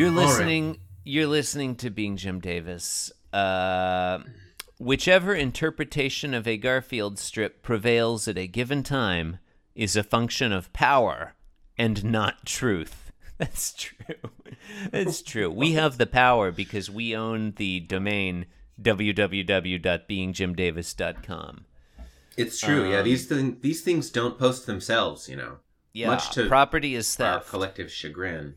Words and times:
You're 0.00 0.10
listening. 0.10 0.78
You're 1.04 1.26
listening 1.26 1.76
to 1.76 1.90
Being 1.90 2.16
Jim 2.16 2.40
Davis. 2.40 3.12
Uh, 3.34 4.20
whichever 4.78 5.34
interpretation 5.34 6.32
of 6.32 6.48
a 6.48 6.56
Garfield 6.56 7.18
strip 7.18 7.62
prevails 7.62 8.26
at 8.26 8.38
a 8.38 8.46
given 8.46 8.82
time 8.82 9.40
is 9.74 9.96
a 9.96 10.02
function 10.02 10.52
of 10.52 10.72
power 10.72 11.34
and 11.76 12.02
not 12.02 12.46
truth. 12.46 13.12
That's 13.38 13.74
true. 13.74 14.30
That's 14.90 15.20
true. 15.20 15.50
We 15.50 15.72
have 15.72 15.98
the 15.98 16.06
power 16.06 16.50
because 16.50 16.88
we 16.90 17.14
own 17.14 17.52
the 17.56 17.80
domain 17.80 18.46
www.beingjimdavis.com. 18.80 21.64
It's 22.38 22.58
true. 22.58 22.90
yeah, 22.90 23.02
these 23.02 23.28
th- 23.28 23.56
these 23.60 23.82
things 23.82 24.08
don't 24.08 24.38
post 24.38 24.64
themselves. 24.64 25.28
You 25.28 25.36
know, 25.36 25.56
Yeah, 25.92 26.06
much 26.06 26.30
to 26.30 26.48
property 26.48 26.94
is 26.94 27.20
our 27.20 27.40
theft. 27.40 27.50
collective 27.50 27.90
chagrin. 27.90 28.54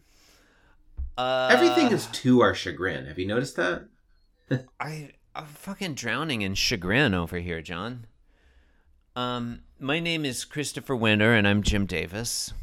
Uh, 1.17 1.49
Everything 1.51 1.91
is 1.91 2.07
to 2.07 2.41
our 2.41 2.55
chagrin. 2.55 3.05
Have 3.05 3.19
you 3.19 3.27
noticed 3.27 3.55
that? 3.55 3.87
I 4.79 5.11
I'm 5.35 5.45
fucking 5.45 5.93
drowning 5.95 6.41
in 6.41 6.55
chagrin 6.55 7.13
over 7.13 7.37
here, 7.37 7.61
John. 7.61 8.07
Um, 9.15 9.61
my 9.79 9.99
name 9.99 10.25
is 10.25 10.43
Christopher 10.45 10.95
Winter, 10.95 11.33
and 11.33 11.47
I'm 11.47 11.61
Jim 11.63 11.85
Davis. 11.85 12.53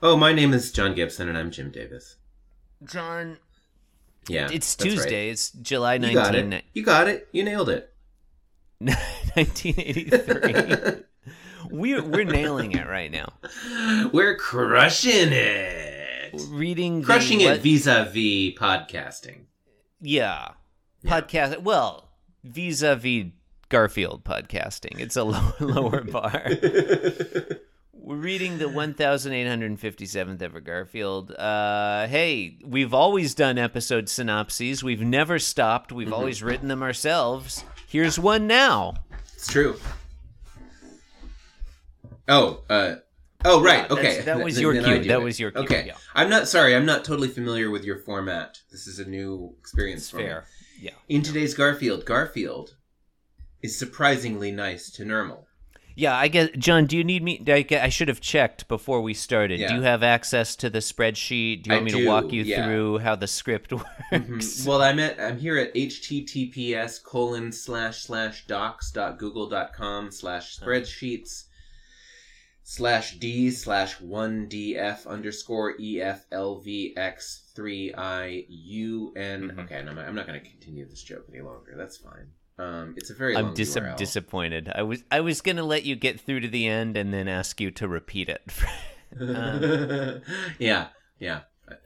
Oh, 0.00 0.16
my 0.16 0.32
name 0.32 0.54
is 0.54 0.70
John 0.70 0.94
Gibson, 0.94 1.28
and 1.28 1.36
I'm 1.36 1.50
Jim 1.50 1.72
Davis. 1.72 2.16
John, 2.84 3.38
Yeah, 4.28 4.48
it's 4.52 4.76
that's 4.76 4.90
right. 4.90 4.96
Tuesday. 4.96 5.30
It's 5.30 5.50
July 5.50 5.94
You 5.94 6.14
got 6.14 6.34
19. 6.34 6.62
You 6.72 6.84
got 6.84 7.08
it. 7.08 7.26
You 7.32 7.42
nailed 7.42 7.68
it. 7.68 7.92
1983. 8.78 11.02
we're 11.70 12.02
we're 12.02 12.24
nailing 12.24 12.72
it 12.72 12.86
right 12.86 13.10
now. 13.10 13.32
We're 14.12 14.36
crushing 14.36 15.32
it. 15.32 15.87
Reading, 16.48 17.02
Crushing 17.02 17.40
it 17.40 17.60
vis-a-vis 17.60 18.54
podcasting. 18.58 19.42
Yeah, 20.00 20.50
Yeah. 21.02 21.20
podcast. 21.20 21.58
Well, 21.62 22.08
vis-a-vis 22.44 23.26
Garfield 23.68 24.24
podcasting. 24.24 24.98
It's 25.00 25.16
a 25.16 25.24
low, 25.24 25.52
lower 25.60 26.02
bar. 26.02 26.46
We're 27.92 28.16
reading 28.16 28.56
the 28.56 28.64
1857th 28.66 30.40
ever 30.40 30.60
Garfield. 30.60 31.30
Uh, 31.32 32.06
hey, 32.06 32.56
we've 32.64 32.94
always 32.94 33.34
done 33.34 33.58
episode 33.58 34.08
synopses. 34.08 34.82
We've 34.82 35.02
never 35.02 35.38
stopped. 35.38 35.92
We've 35.92 36.12
always 36.12 36.42
written 36.42 36.68
them 36.68 36.82
ourselves. 36.82 37.64
Here's 37.86 38.18
one 38.18 38.46
now. 38.46 38.94
It's 39.34 39.46
true. 39.48 39.78
Oh, 42.28 42.62
uh, 42.70 42.96
oh, 43.44 43.62
right. 43.62 43.86
Yeah, 43.88 43.92
okay, 43.96 44.20
that 44.22 44.42
was 44.42 44.54
Then- 44.54 44.62
your 44.62 44.74
then 44.74 44.84
cue. 44.84 44.92
I 44.94 44.98
do 44.98 45.08
That 45.08 45.22
was 45.22 45.38
your 45.40 45.50
cue, 45.50 45.62
Okay, 45.62 45.84
yeah. 45.86 45.94
I'm 46.14 46.28
not 46.30 46.48
sorry. 46.48 46.74
I'm 46.74 46.86
not 46.86 47.04
totally 47.04 47.28
familiar 47.28 47.70
with 47.70 47.84
your 47.84 47.98
format. 47.98 48.58
This 48.70 48.86
is 48.86 48.98
a 48.98 49.08
new 49.08 49.54
experience 49.58 50.02
It's 50.02 50.10
for 50.10 50.18
me. 50.18 50.24
fair. 50.24 50.44
Yeah. 50.80 50.90
In 51.08 51.22
today's 51.22 51.54
Garfield, 51.54 52.04
Garfield 52.04 52.76
is 53.62 53.76
surprisingly 53.78 54.52
nice 54.52 54.90
to 54.92 55.04
Normal. 55.04 55.46
Yeah, 55.96 56.16
I 56.16 56.28
guess, 56.28 56.50
John, 56.56 56.86
do 56.86 56.96
you 56.96 57.02
need 57.02 57.24
me? 57.24 57.42
I, 57.48 57.66
I 57.72 57.88
should 57.88 58.06
have 58.06 58.20
checked 58.20 58.68
before 58.68 59.00
we 59.00 59.14
started. 59.14 59.58
Yeah. 59.58 59.66
Do 59.70 59.74
you 59.74 59.82
have 59.82 60.04
access 60.04 60.54
to 60.56 60.70
the 60.70 60.78
spreadsheet? 60.78 61.64
Do 61.64 61.70
you 61.70 61.74
I 61.74 61.80
want 61.80 61.84
me 61.86 61.90
to 62.00 62.06
walk 62.06 62.32
you 62.32 62.44
yeah. 62.44 62.64
through 62.64 62.98
how 62.98 63.16
the 63.16 63.26
script 63.26 63.72
works? 63.72 63.86
Mhm. 64.12 64.66
Well, 64.66 64.80
I'm 64.80 65.00
at 65.00 65.18
I'm 65.20 65.38
here 65.40 65.58
at 65.58 65.74
https 65.74 67.02
colon 67.02 67.50
slash 67.50 68.02
slash 68.04 68.46
docs 68.46 68.92
dot 68.92 69.18
google 69.18 69.48
dot 69.48 69.72
com 69.72 70.12
slash 70.12 70.56
spreadsheets 70.60 71.46
slash 72.70 73.16
d 73.18 73.50
slash 73.50 73.98
one 73.98 74.46
df 74.46 75.06
underscore 75.06 75.74
e 75.80 76.02
f 76.02 76.26
l 76.30 76.60
v 76.60 76.92
x 76.98 77.50
three 77.54 77.94
i 77.94 78.44
u 78.46 79.14
n. 79.16 79.52
Mhm. 79.52 79.64
Okay, 79.64 79.82
no, 79.82 79.92
I'm 79.92 80.14
not 80.14 80.26
going 80.26 80.38
to 80.38 80.46
continue 80.46 80.86
this 80.86 81.02
joke 81.02 81.24
any 81.32 81.40
longer. 81.40 81.74
That's 81.78 81.96
fine. 81.96 82.28
Um, 82.58 82.94
it's 82.98 83.08
a 83.08 83.14
very 83.14 83.36
I'm 83.36 83.54
dis- 83.54 83.78
disappointed. 83.96 84.70
I 84.74 84.82
was 84.82 85.02
I 85.10 85.20
was 85.20 85.40
gonna 85.40 85.62
let 85.62 85.84
you 85.84 85.96
get 85.96 86.20
through 86.20 86.40
to 86.40 86.48
the 86.48 86.66
end 86.66 86.96
and 86.98 87.14
then 87.14 87.26
ask 87.26 87.58
you 87.58 87.70
to 87.70 87.88
repeat 87.88 88.28
it. 88.28 88.42
yeah, 90.58 90.88
yeah. 91.18 91.40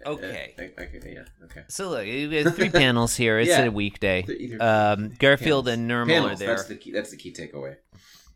Okay. 0.04 0.54
Uh, 0.58 0.82
okay, 0.82 1.12
yeah. 1.14 1.44
Okay. 1.44 1.62
so 1.68 1.90
look, 1.90 2.04
we 2.04 2.34
have 2.36 2.56
three 2.56 2.70
panels 2.70 3.14
here. 3.14 3.38
It's 3.38 3.50
Yeah. 3.56 3.64
a 3.64 3.70
weekday. 3.70 4.24
Um, 4.58 5.10
Garfield 5.18 5.66
Panels. 5.66 5.78
and 5.78 5.90
Nermal 5.90 6.06
Panels, 6.08 6.32
are 6.32 6.36
there. 6.36 6.48
That's 6.56 6.68
the 6.68 6.76
key. 6.76 6.90
That's 6.92 7.10
the 7.10 7.16
key 7.16 7.32
takeaway. 7.32 7.76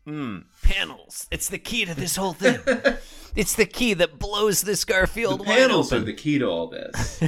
Mm, 0.07 0.45
panels. 0.63 1.27
It's 1.31 1.49
the 1.49 1.57
key 1.57 1.83
to 1.85 1.93
this 1.93 2.15
whole 2.15 2.31
thing. 2.33 2.59
it's 3.35 3.55
the 3.55 3.65
key 3.65 3.93
that 3.95 4.17
blows 4.17 4.61
this 4.61 4.85
Garfield 4.85 5.41
the 5.41 5.43
wide 5.43 5.57
panels 5.57 5.91
open. 5.91 6.03
are 6.03 6.05
the 6.05 6.13
key 6.13 6.39
to 6.39 6.45
all 6.45 6.67
this. 6.67 7.21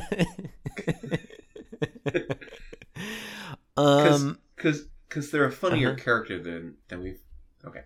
um, 3.78 4.40
because 4.56 4.86
because 5.08 5.32
they're 5.32 5.46
a 5.46 5.52
funnier 5.52 5.90
Uh-huh. 5.90 6.04
character 6.04 6.42
than 6.42 6.76
than 6.88 7.02
we've. 7.04 7.20
Okay. 7.66 7.82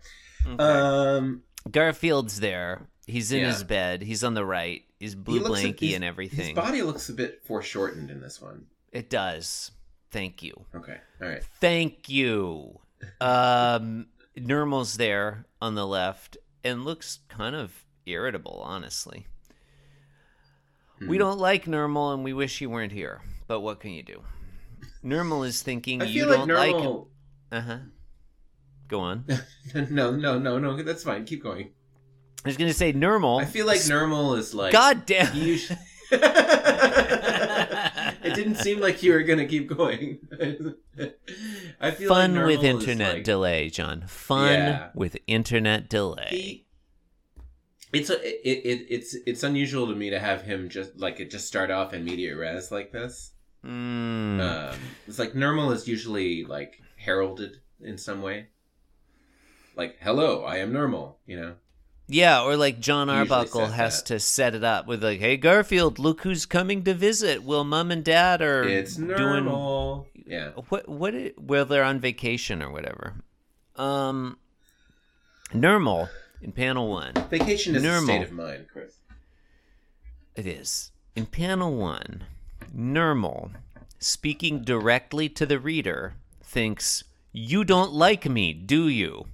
okay. 0.47 0.63
Um. 0.63 1.43
Garfield's 1.71 2.39
there. 2.39 2.87
He's 3.07 3.31
in 3.31 3.39
Yeah. 3.41 3.47
his 3.47 3.63
bed. 3.63 4.01
He's 4.01 4.23
on 4.23 4.33
the 4.33 4.45
right. 4.45 4.83
He's 4.99 5.15
blue 5.15 5.39
he 5.39 5.45
blanky 5.45 5.95
and 5.95 6.03
everything. 6.03 6.47
His 6.47 6.55
body 6.55 6.81
looks 6.81 7.09
a 7.09 7.13
bit 7.13 7.41
foreshortened 7.45 8.11
in 8.11 8.21
this 8.21 8.41
one. 8.41 8.65
It 8.91 9.09
does. 9.09 9.71
Thank 10.11 10.43
you. 10.43 10.65
Okay. 10.75 10.97
All 11.21 11.27
right. 11.27 11.43
Thank 11.59 12.09
you. 12.09 12.79
Um, 13.19 14.07
Nermal's 14.37 14.97
there 14.97 15.45
on 15.61 15.75
the 15.75 15.85
left 15.87 16.37
and 16.63 16.83
looks 16.85 17.19
kind 17.29 17.55
of 17.55 17.85
irritable, 18.05 18.61
honestly. 18.65 19.27
We 20.99 21.17
Hmm. 21.17 21.19
don't 21.19 21.39
like 21.39 21.65
Nermal 21.65 22.13
and 22.13 22.23
we 22.23 22.33
wish 22.33 22.59
he 22.59 22.65
weren't 22.67 22.91
here, 22.93 23.21
but 23.47 23.59
what 23.61 23.79
can 23.79 23.91
you 23.91 24.03
do? 24.03 24.23
Nermal 25.03 25.45
is 25.45 25.61
thinking 25.61 26.01
I 26.01 26.05
you 26.05 26.25
like 26.25 26.37
don't 26.39 26.47
like. 26.49 26.71
normal. 26.71 27.09
Uh 27.51 27.61
huh. 27.61 27.77
Go 28.87 28.99
on. 29.01 29.25
no, 29.75 30.11
no, 30.11 30.39
no, 30.39 30.57
no. 30.59 30.81
That's 30.81 31.03
fine. 31.03 31.25
Keep 31.25 31.43
going. 31.43 31.71
I 32.45 32.49
was 32.49 32.57
gonna 32.57 32.73
say 32.73 32.93
Nermal. 32.93 33.41
I 33.41 33.45
feel 33.45 33.65
like 33.65 33.81
normal 33.87 34.35
is 34.35 34.53
like. 34.53 34.71
God 34.71 35.05
damn. 35.05 35.33
it 38.23 38.35
didn't 38.35 38.55
seem 38.55 38.79
like 38.79 39.03
you 39.03 39.13
were 39.13 39.23
gonna 39.23 39.45
keep 39.47 39.67
going. 39.67 40.19
I 41.79 41.91
feel 41.91 42.09
like 42.09 42.31
Fun 42.31 42.45
with 42.45 42.63
internet 42.63 43.15
like- 43.15 43.23
delay, 43.23 43.69
John. 43.69 44.03
Fun 44.07 44.53
Yeah. 44.53 44.89
with 44.93 45.17
internet 45.27 45.89
delay. 45.89 46.27
He, 46.29 46.65
it's 47.91 48.09
a, 48.09 48.15
it, 48.25 48.61
it 48.65 48.85
it's 48.89 49.15
it's 49.27 49.43
unusual 49.43 49.87
to 49.87 49.95
me 49.95 50.09
to 50.09 50.19
have 50.19 50.41
him 50.41 50.69
just 50.69 50.97
like 50.99 51.19
it 51.19 51.29
just 51.29 51.45
start 51.47 51.69
off 51.71 51.93
in 51.93 52.03
media 52.03 52.35
res 52.35 52.71
like 52.71 52.91
this. 52.91 53.31
Mm. 53.63 54.41
Um, 54.41 54.79
it's 55.07 55.19
like 55.19 55.35
normal 55.35 55.71
is 55.71 55.87
usually 55.87 56.43
like 56.43 56.81
heralded 56.97 57.57
in 57.81 57.97
some 57.97 58.21
way. 58.21 58.47
Like, 59.75 59.97
hello, 60.01 60.43
I 60.43 60.57
am 60.57 60.73
normal. 60.73 61.19
You 61.25 61.39
know. 61.39 61.53
Yeah, 62.07 62.43
or 62.43 62.57
like 62.57 62.79
Jon 62.79 63.09
Arbuckle 63.09 63.67
has 63.67 63.99
that. 64.03 64.07
to 64.07 64.19
set 64.19 64.55
it 64.55 64.63
up 64.63 64.87
with 64.87 65.03
like, 65.03 65.19
"Hey 65.19 65.37
Garfield, 65.37 65.99
look 65.99 66.21
who's 66.21 66.45
coming 66.45 66.83
to 66.83 66.93
visit. 66.93 67.43
Will 67.43 67.63
Mom 67.63 67.91
and 67.91 68.03
Dad 68.03 68.41
are 68.41 68.63
It's 68.67 68.97
normal. 68.97 70.07
Yeah. 70.25 70.51
what? 70.69 70.87
What? 70.89 71.13
It, 71.13 71.39
well, 71.39 71.65
they're 71.65 71.83
on 71.83 71.99
vacation 71.99 72.61
or 72.61 72.71
whatever." 72.71 73.15
Um, 73.77 74.37
Normal 75.53 76.09
in 76.41 76.51
panel 76.51 76.89
one. 76.89 77.13
Vacation 77.29 77.75
is 77.75 77.83
a 77.83 77.87
Normal. 77.87 78.05
state 78.05 78.23
of 78.23 78.31
mind, 78.31 78.65
Chris. 78.71 78.95
It 80.35 80.45
is 80.45 80.91
in 81.15 81.25
panel 81.25 81.73
one. 81.75 82.25
Normal, 82.73 83.51
speaking 83.99 84.63
directly 84.63 85.29
to 85.29 85.45
the 85.45 85.57
reader, 85.59 86.15
thinks, 86.43 87.03
"You 87.31 87.63
don't 87.63 87.93
like 87.93 88.27
me, 88.29 88.51
do 88.53 88.87
you?" 88.89 89.25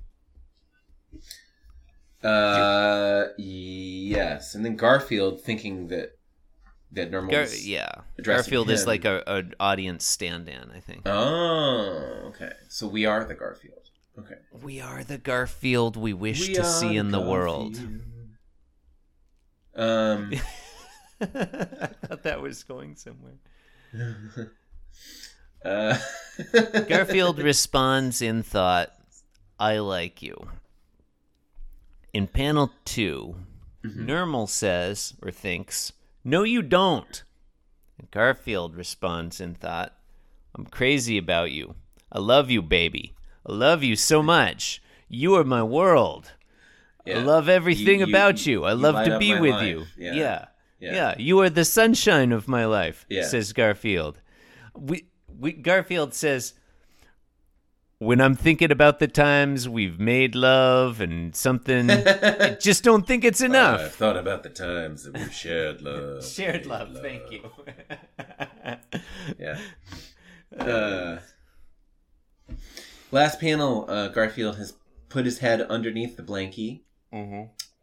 Uh, 2.24 3.26
yes, 3.38 4.56
and 4.56 4.66
then 4.66 4.76
Garfield 4.76 5.42
thinking 5.42 5.88
that 5.88 6.18
that 6.92 7.12
normal. 7.12 7.32
Gar- 7.32 7.48
yeah, 7.62 7.92
Garfield 8.22 8.70
is 8.70 8.86
like 8.86 9.06
a, 9.06 9.24
an 9.28 9.54
audience 9.60 10.06
stand-in, 10.06 10.72
I 10.76 10.80
think. 10.80 11.04
Oh, 11.06 12.26
okay. 12.28 12.52
So 12.68 12.88
we 12.88 13.06
are 13.06 13.24
the 13.24 13.36
Garfield. 13.36 13.90
Okay. 14.18 14.36
We 14.62 14.82
are 14.82 15.04
the 15.04 15.18
Garfield 15.18 15.96
we 15.96 16.14
wish 16.14 16.50
We 16.50 16.56
to 16.56 16.66
see 16.66 16.98
in 16.98 17.12
the 17.12 17.22
world. 17.22 17.80
Um. 19.76 20.34
I 21.22 21.26
thought 21.26 22.24
that 22.24 22.42
was 22.42 22.64
going 22.64 22.96
somewhere. 22.96 23.40
uh, 25.66 25.98
Garfield 26.88 27.40
responds 27.40 28.22
in 28.22 28.42
thought, 28.42 28.92
I 29.60 29.80
like 29.80 30.22
you. 30.22 30.48
In 32.14 32.28
panel 32.28 32.72
2 32.86 33.36
Mm-hmm. 33.82 34.06
Normal 34.08 34.46
says, 34.48 35.14
or 35.22 35.32
thinks, 35.32 35.94
No, 36.26 36.44
you 36.44 36.62
don't. 36.62 37.24
And 37.98 38.12
Garfield 38.12 38.76
responds 38.76 39.40
in 39.40 39.56
thought, 39.56 39.94
I'm 40.54 40.66
crazy 40.66 41.18
about 41.18 41.52
you. 41.52 41.76
I 42.12 42.20
love 42.20 42.50
you, 42.52 42.62
baby. 42.62 43.14
I 43.48 43.54
love 43.54 43.82
you 43.82 43.96
so 43.96 44.22
much. 44.22 44.82
You 45.08 45.36
are 45.36 45.46
my 45.46 45.64
world. 45.64 46.34
I 47.08 47.20
love 47.20 47.48
everything 47.48 48.02
You- 48.02 48.08
you- 48.08 48.12
about 48.14 48.46
you. 48.46 48.66
I 48.66 48.72
you 48.72 48.76
love 48.78 49.06
to 49.06 49.18
be 49.18 49.40
with 49.40 49.52
life. 49.52 49.68
you. 49.68 49.86
Yeah. 49.98 50.14
yeah. 50.14 50.46
Yeah. 50.82 50.94
Yeah, 50.94 51.16
you 51.18 51.40
are 51.40 51.50
the 51.50 51.66
sunshine 51.66 52.32
of 52.34 52.48
my 52.50 52.66
life, 52.66 53.06
Yeah. 53.10 53.24
says 53.28 53.54
Garfield. 53.54 54.20
We, 54.76 55.06
we 55.40 55.54
Garfield 55.54 56.14
says 56.14 56.54
when 58.00 58.22
I'm 58.22 58.34
thinking 58.34 58.72
about 58.72 59.00
the 59.00 59.08
times 59.10 59.68
we've 59.68 60.00
made 60.00 60.34
love 60.34 61.02
and 61.02 61.36
something, 61.36 61.92
I 61.92 62.56
just 62.62 62.82
don't 62.84 63.06
think 63.06 63.26
it's 63.26 63.42
enough. 63.42 63.82
I've 63.82 63.94
thought 63.96 64.16
about 64.18 64.44
the 64.44 64.50
times 64.50 65.04
that 65.04 65.18
we've 65.18 65.34
shared 65.34 65.82
love. 65.84 66.26
Shared 66.26 66.62
made 66.62 66.66
love, 66.66 66.98
thank 67.02 67.30
you. 67.32 67.50
Yeah. 69.38 69.60
Uh, 70.58 71.20
last 73.12 73.40
panel, 73.40 73.86
uh, 73.90 74.08
Garfield 74.08 74.58
has 74.58 74.74
put 75.10 75.26
his 75.26 75.40
head 75.40 75.62
underneath 75.62 76.18
the 76.18 76.24
blankie, 76.24 76.82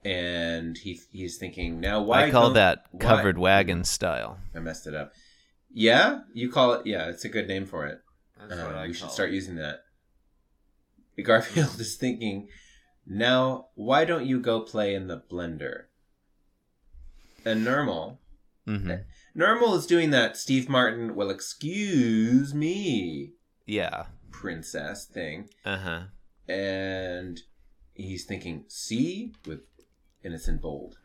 and 0.05 0.77
he 0.79 1.01
he's 1.13 1.37
thinking, 1.37 1.79
now 1.81 2.03
why? 2.03 2.25
I 2.25 2.31
call 2.31 2.45
don't- 2.47 2.55
that 2.55 2.87
why- 2.91 3.01
covered 3.01 3.39
wagon 3.39 3.85
style. 3.85 4.39
I 4.55 4.59
messed 4.61 4.87
it 4.87 4.95
up. 4.95 5.13
Yeah, 5.73 6.21
you 6.35 6.51
call 6.51 6.73
it. 6.75 6.87
Yeah, 6.87 7.09
it's 7.09 7.25
a 7.25 7.29
good 7.29 7.47
name 7.49 7.67
for 7.67 7.87
it. 7.87 8.01
That's 8.39 8.61
Uh, 8.61 8.85
we 8.87 8.93
should 8.95 9.11
start 9.11 9.31
using 9.31 9.57
that. 9.57 9.81
Garfield 11.23 11.79
is 11.81 11.97
thinking, 11.97 12.49
now 13.07 13.69
why 13.75 14.05
don't 14.05 14.27
you 14.27 14.41
go 14.41 14.61
play 14.61 14.95
in 14.95 15.07
the 15.09 15.23
blender? 15.31 15.85
And 17.45 17.65
Normal, 17.65 18.21
hmm 18.67 18.93
Normal 19.35 19.75
is 19.77 19.87
doing 19.87 20.11
that 20.11 20.37
Steve 20.37 20.69
Martin, 20.69 21.15
well, 21.15 21.31
excuse 21.31 22.55
me, 22.55 23.33
Yeah. 23.67 24.07
princess 24.31 25.05
thing. 25.05 25.49
Uh 25.65 25.77
huh. 25.79 26.01
And 26.49 27.41
he's 27.95 28.25
thinking, 28.25 28.65
see, 28.69 29.35
with 29.47 29.61
innocent 30.25 30.61
bold. 30.63 30.99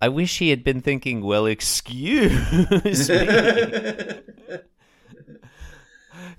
I 0.00 0.08
wish 0.08 0.38
he 0.38 0.50
had 0.50 0.62
been 0.64 0.80
thinking, 0.82 1.22
well, 1.22 1.46
excuse 1.46 3.08
me. 3.08 3.26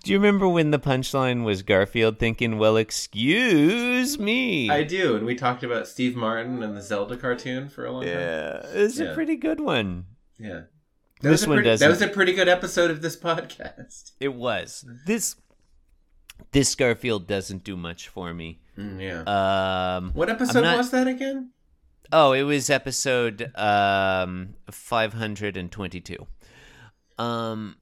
Do 0.03 0.11
you 0.11 0.17
remember 0.17 0.47
when 0.47 0.71
the 0.71 0.79
punchline 0.79 1.43
was 1.43 1.61
Garfield 1.63 2.19
thinking, 2.19 2.57
well, 2.57 2.77
excuse 2.77 4.17
me? 4.19 4.69
I 4.69 4.83
do, 4.83 5.15
and 5.15 5.25
we 5.25 5.35
talked 5.35 5.63
about 5.63 5.87
Steve 5.87 6.15
Martin 6.15 6.63
and 6.63 6.75
the 6.77 6.81
Zelda 6.81 7.17
cartoon 7.17 7.69
for 7.69 7.85
a 7.85 7.91
long 7.91 8.03
time. 8.03 8.11
Yeah, 8.11 8.61
it's 8.73 8.99
Yeah. 8.99 9.07
a 9.11 9.13
pretty 9.13 9.35
good 9.35 9.59
one. 9.59 10.05
Yeah. 10.39 10.61
That 11.21 11.29
This 11.31 11.47
one 11.47 11.57
pretty, 11.57 11.69
doesn't. 11.69 11.85
That 11.85 11.89
was 11.91 12.01
a 12.01 12.07
pretty 12.13 12.33
good 12.33 12.47
episode 12.47 12.91
of 12.91 13.01
this 13.01 13.15
podcast. 13.17 14.11
It 14.19 14.33
was. 14.35 14.85
This 15.05 15.35
this 16.51 16.75
Garfield 16.75 17.25
doesn't 17.25 17.63
do 17.63 17.75
much 17.75 18.07
for 18.07 18.33
me. 18.33 18.59
Mm, 18.77 19.01
yeah. 19.01 19.95
Um 19.97 20.11
what 20.13 20.29
episode 20.29 20.61
not- 20.61 20.77
was 20.77 20.91
that 20.91 21.07
again? 21.07 21.49
Oh, 22.11 22.31
it 22.33 22.43
was 22.43 22.69
episode 22.69 23.51
um 23.55 24.53
522. 24.69 26.27
Um 27.17 27.75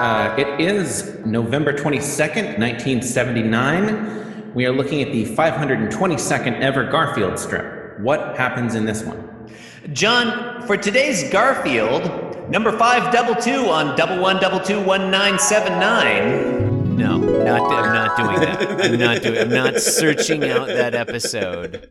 Uh, 0.00 0.34
it 0.38 0.60
is 0.60 1.18
November 1.24 1.72
22nd, 1.72 2.58
1979. 2.58 4.52
We 4.54 4.66
are 4.66 4.72
looking 4.72 5.00
at 5.02 5.12
the 5.12 5.24
522nd 5.34 6.60
ever 6.60 6.84
Garfield 6.84 7.38
strip. 7.38 7.98
What 8.00 8.36
happens 8.36 8.74
in 8.74 8.84
this 8.84 9.02
one? 9.02 9.48
John, 9.92 10.66
for 10.66 10.76
today's 10.76 11.30
Garfield, 11.30 12.50
number 12.50 12.76
five 12.76 13.12
double 13.12 13.34
two 13.34 13.66
on 13.70 13.96
double 13.96 14.20
one 14.20 14.38
double 14.40 14.60
two 14.60 14.80
one 14.82 15.10
nine 15.10 15.38
seven 15.38 15.78
nine. 15.78 16.96
No, 16.96 17.18
not 17.18 17.72
I'm 17.72 17.92
not 17.94 18.16
doing 18.16 18.40
that. 18.40 18.80
I'm 18.84 18.98
not 18.98 19.22
doing. 19.22 19.38
I'm 19.38 19.48
not 19.48 19.80
searching 19.80 20.44
out 20.44 20.66
that 20.66 20.94
episode. 20.94 21.88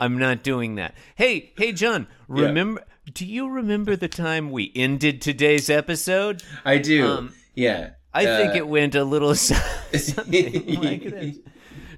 I'm 0.04 0.18
not 0.18 0.42
doing 0.42 0.74
that. 0.76 0.94
Hey, 1.14 1.52
hey, 1.56 1.72
John, 1.72 2.06
Yeah. 2.28 2.46
remember? 2.46 2.84
Do 3.12 3.26
you 3.26 3.48
remember 3.48 3.96
the 3.96 4.08
time 4.08 4.50
we 4.50 4.70
ended 4.76 5.20
today's 5.20 5.68
episode? 5.68 6.42
I 6.64 6.78
do. 6.78 7.06
Um, 7.06 7.34
yeah. 7.54 7.90
I 8.14 8.24
Uh, 8.26 8.36
think 8.36 8.54
it 8.54 8.66
went 8.68 8.94
a 8.94 9.04
little 9.04 9.34
something 9.94 10.80
like 10.80 11.02
this. 11.04 11.38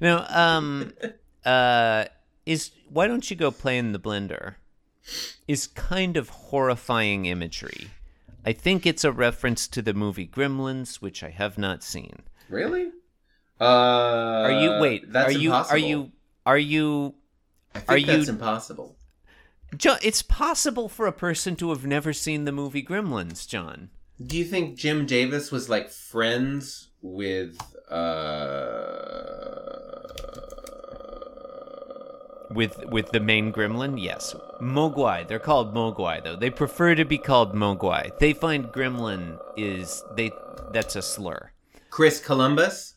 No, 0.01 0.25
um, 0.29 0.93
uh, 1.45 2.05
is 2.47 2.71
why 2.89 3.07
don't 3.09 3.31
you 3.31 3.37
go 3.37 3.51
play 3.51 3.79
in 3.79 3.93
the 3.93 3.99
blender? 4.01 4.55
Is 5.49 5.67
kind 5.67 6.17
of 6.17 6.29
horrifying 6.29 7.27
imagery. 7.27 7.89
I 8.45 8.53
think 8.53 8.87
it's 8.87 9.05
a 9.05 9.13
reference 9.13 9.69
to 9.69 9.83
the 9.83 9.95
movie 9.95 10.27
Gremlins, 10.27 10.97
which 10.97 11.23
I 11.23 11.31
have 11.31 11.59
not 11.59 11.83
seen. 11.83 12.21
Really? 12.49 12.91
Uh, 13.61 13.65
Are 13.65 14.53
you 14.63 14.81
wait? 14.81 15.13
That's 15.13 15.29
are 15.35 15.39
you 15.39 15.51
impossible. 15.51 15.75
are 15.75 15.79
you 15.79 16.13
are 16.47 16.59
you 16.59 17.15
I 17.75 17.79
think 17.81 17.89
are 17.89 18.07
that's 18.13 18.27
you- 18.27 18.33
impossible. 18.35 18.97
John? 19.77 19.99
It's 20.03 20.23
possible 20.23 20.89
for 20.89 21.07
a 21.07 21.13
person 21.13 21.57
to 21.57 21.71
have 21.71 21.87
never 21.87 22.13
seen 22.13 22.45
the 22.45 22.53
movie 22.53 22.83
Gremlins, 22.83 23.49
John. 23.49 23.89
Do 24.25 24.37
you 24.37 24.45
think 24.45 24.77
Jim 24.77 25.07
Davis 25.07 25.51
was 25.51 25.69
like 25.71 25.91
friends 25.91 26.91
with 27.01 27.57
uh 27.91 28.99
With 32.51 32.85
with 32.91 33.11
the 33.13 33.21
main 33.21 33.51
gremlin, 33.51 34.01
yes. 34.01 34.35
Mogwai. 34.61 35.27
They're 35.27 35.39
called 35.39 35.75
Mogwai 35.75 36.23
though. 36.23 36.37
They 36.37 36.51
prefer 36.51 36.95
to 36.95 37.05
be 37.07 37.17
called 37.17 37.55
Mogwai. 37.55 38.17
They 38.19 38.35
find 38.35 38.67
gremlin 38.67 39.39
is 39.57 40.05
they 40.17 40.33
that's 40.71 40.95
a 40.97 41.03
slur. 41.03 41.51
Chris 41.89 42.21
Columbus? 42.21 42.97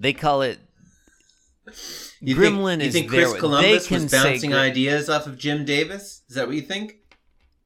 They 0.00 0.12
call 0.12 0.42
it 0.42 0.58
You 2.20 2.36
Gremlin 2.36 2.78
think, 2.78 2.82
you 2.82 2.88
is 2.88 2.92
think 2.94 3.10
there- 3.10 3.20
Chris 3.20 3.32
they 3.34 3.38
Columbus 3.38 3.86
can 3.86 4.02
was 4.02 4.12
bouncing 4.12 4.50
gre- 4.50 4.56
ideas 4.56 5.08
off 5.08 5.26
of 5.26 5.38
Jim 5.38 5.64
Davis? 5.64 6.22
Is 6.28 6.34
that 6.36 6.46
what 6.46 6.56
you 6.56 6.62
think? 6.62 6.96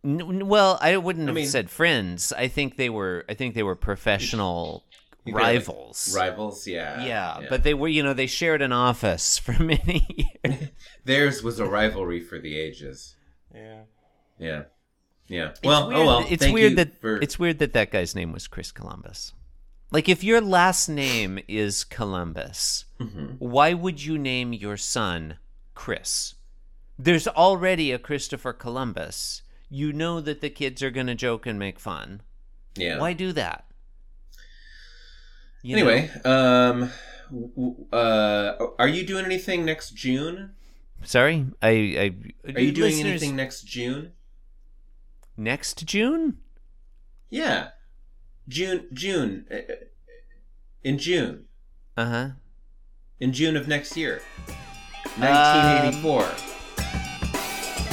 N- 0.05 0.21
n- 0.21 0.49
well, 0.49 0.79
I 0.81 0.97
wouldn't 0.99 1.27
have 1.29 1.35
mean- 1.35 1.47
said 1.49 1.71
friends. 1.71 2.33
I 2.33 2.49
think 2.49 2.77
they 2.77 2.91
were. 2.91 3.25
I 3.29 3.35
think 3.35 3.55
they 3.55 3.63
were 3.63 3.75
professional 3.75 4.85
You 5.25 5.33
think, 5.33 5.37
like, 5.37 5.43
rivals. 5.45 6.15
Rivals, 6.15 6.67
yeah. 6.67 7.05
yeah, 7.05 7.41
but 7.49 7.63
they 7.65 7.75
were. 7.75 7.89
You 7.89 8.03
know, 8.03 8.13
they 8.13 8.27
shared 8.27 8.63
an 8.63 8.73
office 8.73 9.39
for 9.45 9.61
many 9.63 10.07
years. 10.45 10.69
theirs 11.05 11.43
was 11.43 11.59
a 11.59 11.65
rivalry 11.67 12.21
for 12.21 12.39
the 12.39 12.57
ages. 12.57 13.17
Yeah. 13.55 13.83
Yeah. 14.39 14.63
Yeah. 15.29 15.55
Well, 15.65 15.91
oh 15.93 16.07
well. 16.07 16.27
It's 16.29 16.43
Thank 16.45 16.55
weird 16.55 16.71
you 16.73 16.77
that 16.77 17.01
for... 17.01 17.17
it's 17.17 17.39
weird 17.39 17.59
that 17.59 17.73
that 17.73 17.91
guy's 17.91 18.15
name 18.15 18.31
was 18.33 18.47
Chris 18.47 18.71
Columbus. 18.71 19.33
Like, 19.91 20.09
if 20.09 20.25
your 20.25 20.41
last 20.41 20.89
name 20.89 21.39
is 21.49 21.85
Columbus, 21.85 22.85
Mm-hmm. 23.01 23.35
why 23.39 23.75
would 23.75 24.03
you 24.05 24.17
name 24.19 24.53
your 24.53 24.77
son 24.79 25.37
Chris? 25.75 26.35
There's 26.99 27.29
already 27.29 27.93
a 27.93 27.99
Christopher 27.99 28.53
Columbus. 28.55 29.43
You 29.69 29.93
know 29.93 30.21
that 30.23 30.41
the 30.41 30.49
kids 30.51 30.83
are 30.83 30.91
going 30.91 31.09
to 31.09 31.15
joke 31.15 31.47
and 31.47 31.59
make 31.59 31.79
fun. 31.79 32.23
yeah. 32.75 32.99
Why 32.99 33.13
do 33.13 33.33
that? 33.33 33.67
You 35.63 35.77
know? 35.77 35.89
Anyway, 35.89 36.11
um, 36.25 36.91
uh, 37.93 38.53
are 38.79 38.89
you 38.89 39.05
doing 39.05 39.25
anything 39.25 39.65
next 39.65 39.91
June? 39.95 40.53
sorry, 41.05 41.47
I, 41.63 41.69
I 41.69 42.51
Are 42.55 42.61
you 42.61 42.73
doing 42.73 42.91
listeners- 42.93 43.23
anything 43.23 43.37
next 43.37 43.63
June? 43.63 44.13
next 45.37 45.85
June? 45.85 46.39
Yeah, 47.29 47.71
June. 48.49 48.87
June. 48.93 49.45
uh, 49.51 49.55
uh, 49.55 49.75
In 50.83 50.99
June. 50.99 51.45
Uh 51.97 52.05
huh. 52.07 52.29
In 53.21 53.33
June 53.33 53.57
of 53.57 53.67
next 53.69 53.97
year. 53.97 54.21
Um, 55.17 55.23
1984. 55.23 56.29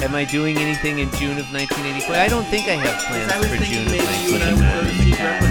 Am 0.04 0.14
I 0.14 0.24
doing 0.24 0.58
anything 0.58 0.98
in 0.98 1.08
June 1.12 1.38
of 1.38 1.46
1984? 1.52 2.14
I 2.16 2.28
don't 2.28 2.44
think 2.44 2.68
I 2.68 2.72
have 2.72 3.02
plans 3.04 3.32
I 3.32 3.40
for 3.48 3.64
June 3.64 3.86
of 3.86 3.92
maybe 3.92 4.04
you 4.28 4.34
and 4.34 4.42
I 4.44 4.52
1984. 4.52 5.43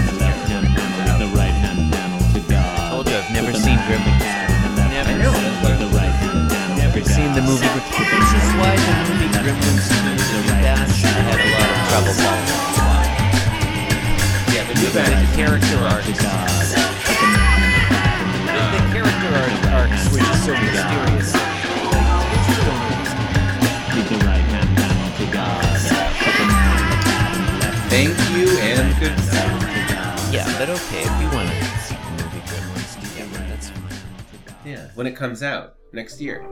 In 19.48 19.62
the 19.62 19.68
hat 19.68 19.90
and 19.90 21.30
the 25.16 25.28
left 27.60 27.90
Thank 27.90 28.16
you 28.34 28.48
and 28.60 28.86
good 28.98 29.16
Yeah, 30.32 30.46
but 30.58 30.68
okay, 30.70 31.02
if 31.02 31.14
you 31.20 31.28
want 31.36 31.48
to 31.48 31.54
see 31.78 31.94
the 31.94 32.10
movie 32.10 32.42
Gremlins 32.48 32.94
together, 33.00 33.38
that's 33.48 33.68
fine. 33.70 34.64
Yeah, 34.64 34.90
when 34.94 35.06
it 35.06 35.14
comes 35.14 35.42
out 35.42 35.76
next 35.92 36.20
year. 36.20 36.44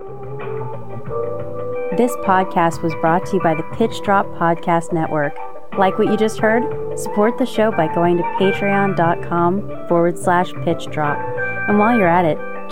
This 1.97 2.13
podcast 2.25 2.83
was 2.83 2.95
brought 3.01 3.27
to 3.27 3.37
you 3.37 3.43
by 3.43 3.55
the 3.55 3.65
Pitch 3.75 4.01
Drop 4.03 4.27
Podcast 4.39 4.93
Network. 4.93 5.37
Like 5.79 5.99
what 5.99 6.09
you 6.09 6.17
just 6.17 6.39
heard? 6.39 6.63
Support 6.99 7.39
the 7.39 7.47
show 7.47 7.71
by 7.71 7.93
going 7.95 8.19
to 8.19 8.23
patreon.com 8.39 9.89
forward 9.89 10.19
slash 10.19 10.53
pitch 10.65 10.87
drop. 10.87 11.19
And 11.69 11.79
while 11.79 11.97
you're 11.97 12.09
at 12.09 12.25
it, 12.25 12.39